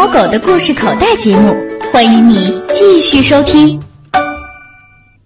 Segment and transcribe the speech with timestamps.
[0.00, 1.54] 猫狗的故事口袋节目，
[1.92, 3.78] 欢迎你继续收听。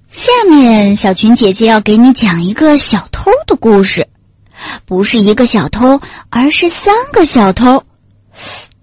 [0.08, 4.05] 下面，小群姐姐要给你讲一个小偷的故事，
[4.84, 7.81] 不是一个小偷，而是三个小偷。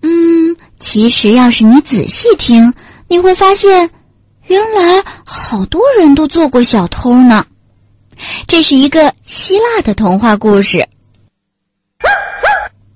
[0.02, 2.74] 嗯，其实要是你仔细听，
[3.10, 3.90] 你会发现，
[4.48, 7.46] 原来好多人都做过小偷呢。
[8.48, 10.88] 这是一个希腊的童话故事。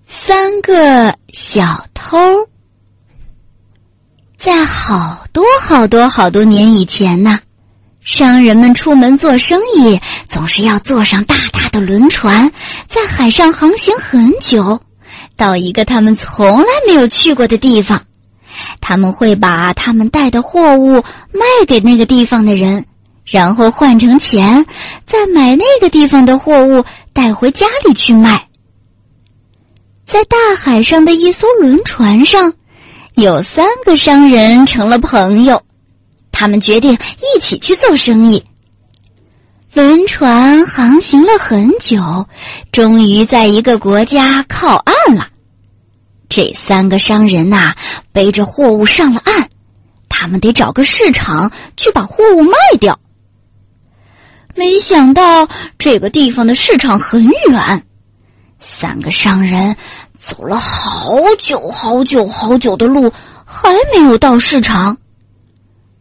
[0.07, 2.18] 三个小偷，
[4.46, 7.40] 在好多好多好多年以前呢，
[8.02, 9.99] 商人们出门做生意，
[10.30, 12.52] 总是要坐上大大的轮船，
[12.88, 14.80] 在海上航行很久，
[15.35, 17.99] 到一个他们从来没有去过的地方。
[18.80, 22.85] 他们会把他们带的货物卖给那个地方的人，
[23.26, 24.63] 然后换成钱，
[25.07, 28.48] 再买那个地方的货物带回家里去卖。
[30.05, 32.54] 在大海上的一艘轮船上，
[33.16, 35.62] 有三个商人成了朋友。
[36.32, 38.44] 他们决定一起去做生意。
[39.74, 42.27] 轮船航行了很久，
[42.74, 45.30] 终于在一个国家靠岸了。
[46.27, 47.74] 这三个商人呐，
[48.12, 49.48] 背着货物上了岸，
[50.10, 53.00] 他们得找个市场去把货物卖掉。
[54.55, 57.84] 没想到这个地方的市场很远。
[58.60, 59.76] 三个商人
[60.27, 63.12] 走了好久好久好久的路，
[63.45, 64.97] 还没有到市场。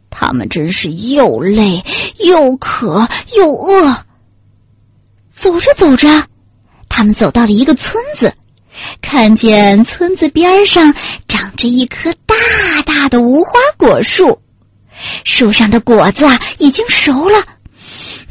[0.08, 1.84] 他们真是又累
[2.20, 3.94] 又渴又饿。
[5.34, 6.08] 走着走着，
[6.88, 8.32] 他们走到了一个村子，
[9.02, 10.94] 看见村子边上
[11.28, 12.34] 长着一棵大
[12.86, 14.40] 大的无花果树，
[15.24, 17.44] 树上的果子啊已经熟了，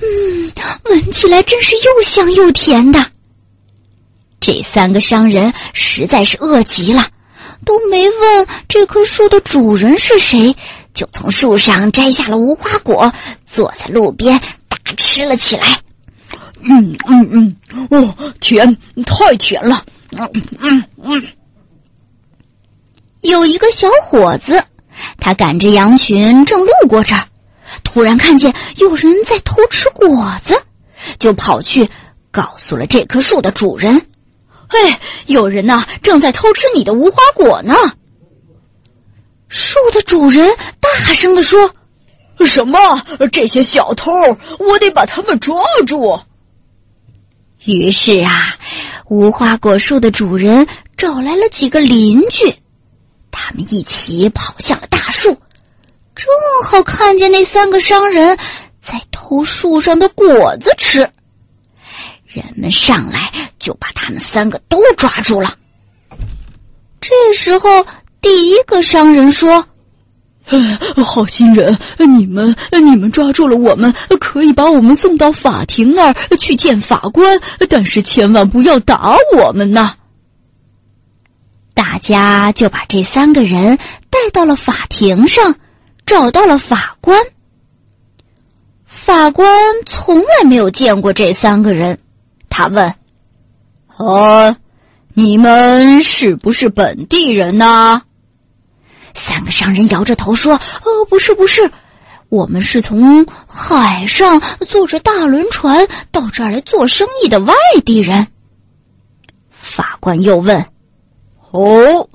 [0.02, 0.52] 嗯，
[0.86, 3.13] 闻起来真是又香又甜的。
[4.44, 7.08] 这三个商人实在是饿极了，
[7.64, 10.54] 都没问这棵树的主人是谁，
[10.94, 13.10] 就从树上摘下了无花果，
[13.46, 15.80] 坐在路边大吃了起来。
[16.60, 19.82] 嗯嗯嗯，哦，甜，太甜了。
[20.12, 20.30] 嗯
[20.60, 21.26] 嗯嗯。
[23.22, 24.62] 有一个小伙子，
[25.22, 27.26] 他赶着羊群正路过这儿，
[27.86, 30.62] 突然看见有人在偷吃果子，
[31.18, 31.90] 就跑去
[32.30, 34.06] 告诉了这棵树的主人。
[34.74, 34.96] 嘿，
[35.28, 37.76] 有人呐，正在偷吃你的无花果呢！
[39.48, 41.72] 树的主人大声的说
[42.44, 42.80] ：“什么？
[43.32, 44.12] 这些小偷，
[44.58, 46.20] 我得把他们抓住！”
[47.66, 48.58] 于是啊，
[49.10, 50.66] 无花果树的主人
[50.98, 52.52] 找来了几个邻居，
[53.30, 55.38] 他们一起跑向了大树，
[56.16, 56.28] 正
[56.66, 58.36] 好看见那三个商人
[58.82, 61.08] 在偷树上的果子吃。
[62.34, 65.56] 人们上来就把他们三个都抓住了。
[67.00, 67.86] 这时候，
[68.22, 69.66] 第一个商人说
[71.06, 77.40] ：“好心人，你们你们抓住了我们，可以把我们送到法庭那儿去见法官，
[77.70, 79.94] 但是千万不要打我们呐！”
[81.76, 83.78] 大家就把这三个人
[84.10, 85.56] 带到了法庭上，
[86.06, 87.20] 找到了法官。
[88.86, 89.48] 法官
[89.86, 92.00] 从来没有见过这三个人。
[92.56, 92.94] 他问
[93.98, 94.56] ：“哦，
[95.16, 98.00] 你们是不是本地人呢？”
[99.16, 100.54] 三个商人摇着头说
[100.86, 101.68] ：“哦，不是，不是，
[102.30, 108.28] 我们是从海上坐着大轮船到这儿来做生意的外地人。”
[109.50, 110.64] 法官又问
[111.50, 112.08] ：“哦，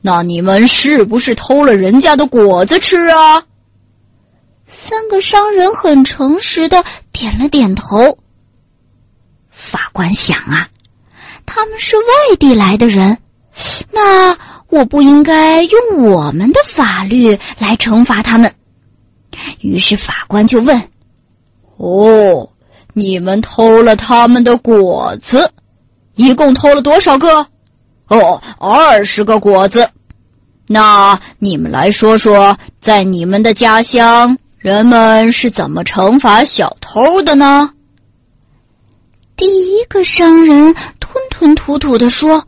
[0.00, 3.44] 那你们是不是偷了人家的果子吃啊？”
[4.66, 6.82] 三个商人很诚实的
[7.12, 8.16] 点了点头。
[9.62, 10.68] 法官想啊，
[11.46, 13.16] 他们是外地来的人，
[13.92, 14.36] 那
[14.68, 18.52] 我不应该用我们的法律来惩罚他们。
[19.60, 20.82] 于是法官就问
[21.78, 22.46] ：“哦，
[22.92, 25.48] 你们偷了他们的果子，
[26.16, 27.46] 一共偷了多少个？
[28.08, 29.88] 哦，二十个果子。
[30.66, 37.70] 那你们来说说，在你们的家乡，人们是怎么惩罚小偷的呢？”
[39.42, 42.46] 第一个商人吞吞吐吐的说：“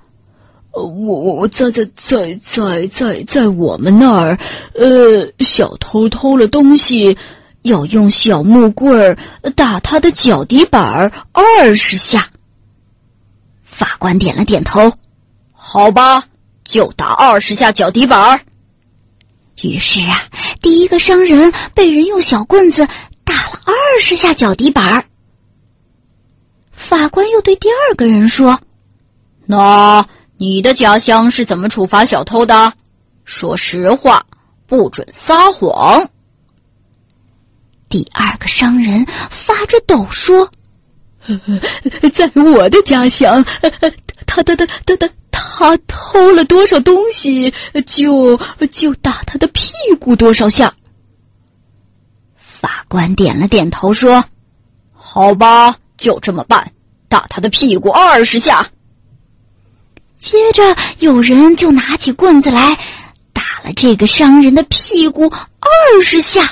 [0.70, 4.38] 我我我在在在在在在我们那儿，
[4.76, 7.19] 呃，小偷偷了东西，
[7.62, 9.19] 要用小木棍儿
[9.56, 12.29] 打他的脚底板二十下。”
[13.67, 14.93] 法官点了点头
[15.50, 16.23] ：“好吧，
[16.62, 18.41] 就打二十下脚底板。”
[19.62, 20.29] 于是啊，
[20.62, 22.87] 第一个商人被人用小棍子
[23.25, 25.05] 打了二十下脚底板。
[26.75, 28.59] 法官又对第二个人说
[29.47, 30.05] ：“那
[30.37, 32.73] 你的家乡是怎么处罚小偷的？”
[33.25, 34.23] 说实话，
[34.67, 36.06] 不准撒谎。
[37.88, 40.50] 第二个商人发着抖说
[42.12, 43.43] ：“在我的家乡，
[44.27, 47.53] 他他他他他他偷了多少东西，
[47.87, 48.37] 就
[48.73, 50.73] 就打他的屁股多少下。”
[52.37, 54.23] 法官点了点头说
[54.93, 56.73] ：“好吧，就这么办，
[57.08, 58.67] 打他的屁股二十下。”
[60.19, 62.79] 接着有人就拿起棍子来，
[63.32, 66.50] 打了这个商人的屁股二十下。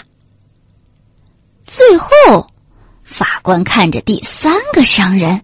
[1.65, 2.47] 最后，
[3.03, 5.41] 法官看着第三个商人：“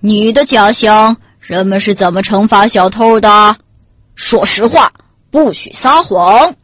[0.00, 3.56] 你的家乡人们是怎么惩罚小偷的？
[4.14, 4.90] 说实话，
[5.30, 6.54] 不许撒谎。”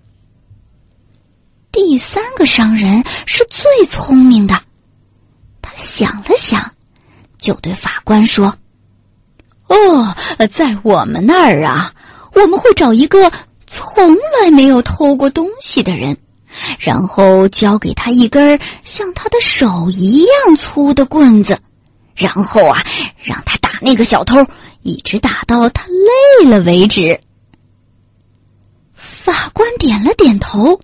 [1.70, 4.58] 第三个商人是最聪明的，
[5.84, 6.72] 想了想，
[7.38, 8.56] 就对法官说
[9.68, 10.14] ：“哦，
[10.50, 11.92] 在我们那儿啊，
[12.32, 13.30] 我们会找一个
[13.66, 16.16] 从来没有偷过东西的人。”
[16.78, 21.58] 然后交给他一根像他的手一样粗的棍子，
[22.14, 22.78] 然后啊，
[23.20, 24.38] 让他打那个小偷，
[24.82, 25.84] 一直打到他
[26.40, 27.18] 累了为止。
[28.94, 30.78] 法官点了点头。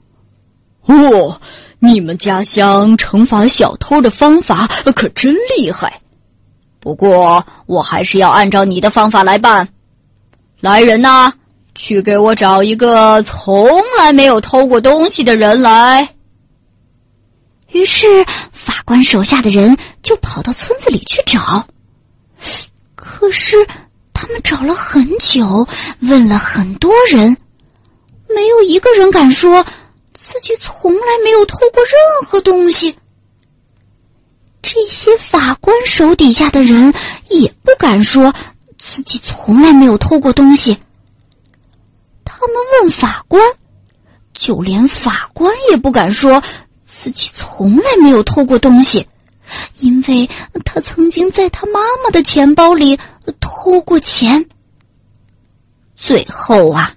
[0.86, 1.40] 哦，
[1.80, 6.00] 你们家乡惩罚小偷的方法可真厉害。
[6.78, 9.66] 不过，我还是要按照你的方法来办。
[10.60, 11.32] 来人呐！
[11.74, 16.06] 去给我找一个从来没有偷过东西的人来。
[17.68, 18.06] 于是
[18.52, 21.66] 法官手下的人就跑到村子里去找。
[22.94, 23.56] 可是
[24.12, 25.66] 他们找了很久，
[26.00, 27.34] 问了很多人，
[28.28, 29.64] 没有一个人敢说
[30.30, 32.94] 自己从来没有偷过任何东西。
[34.62, 36.94] 这些法官手底下的人
[37.28, 38.32] 也不敢说
[38.78, 40.78] 自己从来没有偷过东西。
[42.24, 43.42] 他们问法官，
[44.32, 46.40] 就连法官也不敢说
[46.84, 49.04] 自己从来没有偷过东西，
[49.80, 50.30] 因为
[50.64, 52.96] 他曾经在他妈妈的钱包里
[53.40, 54.46] 偷过钱。
[55.96, 56.94] 最后啊，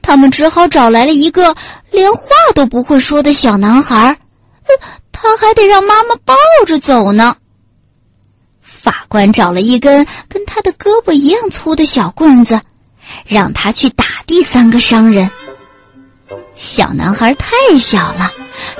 [0.00, 1.54] 他们只好找来了一个
[1.96, 4.14] 连话都不会说的小男孩，
[5.10, 6.34] 他还得让妈妈抱
[6.66, 7.34] 着走呢。
[8.60, 12.60] 法官找了一根跟他的胳膊一样粗的小棍子。
[13.24, 15.30] 让他去打第三个商人。
[16.54, 18.30] 小男孩太小了，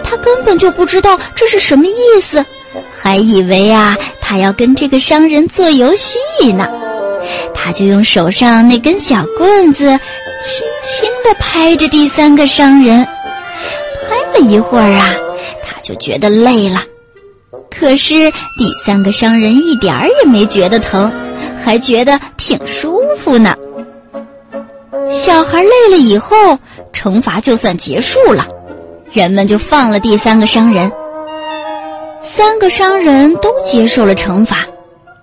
[0.03, 2.45] 他根本就不知道这是什么意思，
[3.01, 6.19] 还以为啊他要跟这个商人做游戏
[6.53, 6.69] 呢。
[7.55, 9.85] 他就用手上那根小棍子，
[10.43, 10.67] 轻
[10.99, 13.07] 轻地拍着第三个商人。
[14.03, 15.13] 拍了一会儿啊，
[15.63, 16.83] 他就觉得累了。
[17.71, 18.15] 可是
[18.59, 21.13] 第三个商人一点儿也没觉得疼，
[21.63, 23.55] 还觉得挺舒服呢。
[25.11, 26.35] 小孩累了以后，
[26.95, 28.47] 惩罚就算结束了，
[29.13, 30.91] 人们就放了第三个商人。
[32.23, 34.65] 三个商人都接受了惩罚，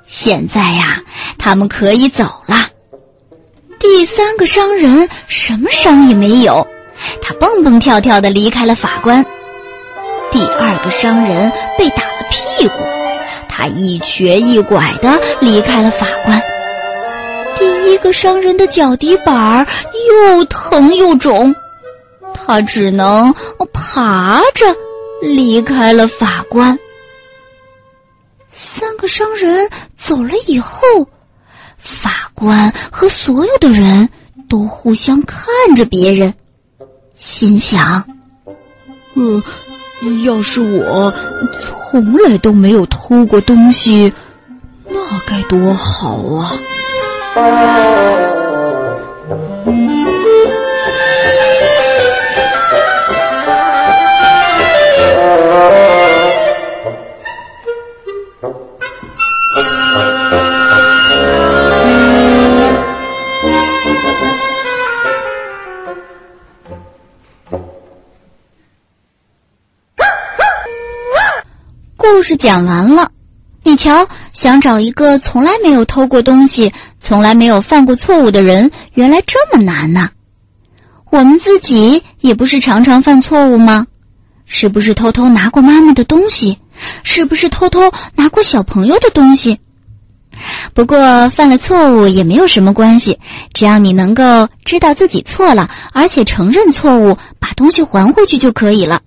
[0.06, 1.02] 现在呀，
[1.40, 2.68] 他们可以走了。
[3.83, 6.65] 第三个商人什么伤也没有，
[7.21, 9.24] 他蹦蹦跳跳的离开了法官。
[10.31, 12.75] 第二个商人被打了屁股，
[13.50, 16.41] 他一瘸一拐的离开了法官。
[17.59, 19.68] 第一个商人的脚底板
[20.07, 21.53] 又疼又肿，
[22.33, 23.36] 他只能
[23.74, 24.65] 爬着
[25.22, 26.79] 离开了法官。
[28.50, 30.81] 三个商人走了以后，
[31.84, 34.08] 法官和所有的人
[34.48, 36.34] 都互相看着别人，
[37.16, 38.06] 心想
[39.16, 39.44] ：“呃，
[40.25, 41.13] 要是我
[41.60, 44.13] 从来都没有偷过东西，
[44.88, 46.54] 那该多好啊！”
[72.24, 73.12] 故事讲完了。
[73.63, 80.10] 你瞧，想找一个从来没有偷过东西、从来没有犯过错误的人，原来这么难呢。
[81.12, 83.88] 我们自己也不是常常犯错误吗？
[84.46, 86.58] 是不是偷偷拿过妈妈的东西？
[87.03, 89.60] 是不是偷偷拿过小朋友的东西？
[90.74, 93.20] 不过犯了错误也没有什么关系，
[93.51, 99.01] 只要你能够知道自己错了，而且承认错误，把东西还回去就可以了。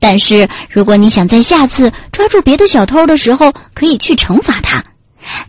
[0.00, 4.82] 但是，如果你想在下次抓住别的小偷的时候可以去惩罚他，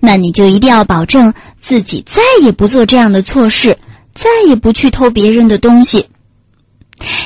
[0.02, 3.78] 那你就一定要保证自己再也不做这样的错事，
[4.14, 6.08] 再也不去偷别人的东西。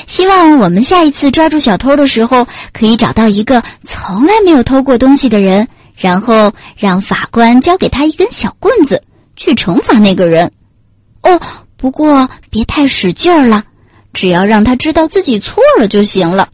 [0.08, 5.67] 希望我们下一次抓住小偷的时候，可以找到一个从来没有偷过东西的人，
[5.98, 9.01] 然后让法官交给他一根小棍子，
[9.36, 10.51] 去惩罚那个人。
[11.24, 11.41] 哦，
[11.75, 13.63] 不过别太使劲儿了，
[14.13, 16.50] 只要让他知道自己错了就行了。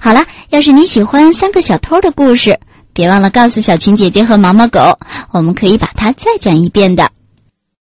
[0.00, 2.58] 好了，要是你喜欢三个小偷的故事，
[2.92, 4.98] 别忘了告诉小群姐姐和毛毛狗，
[5.30, 7.10] 我们可以把它再讲一遍的。